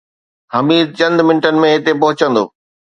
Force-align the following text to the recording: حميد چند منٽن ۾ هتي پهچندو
حميد 0.55 0.87
چند 0.99 1.17
منٽن 1.27 1.55
۾ 1.63 1.69
هتي 1.75 1.93
پهچندو 2.01 2.43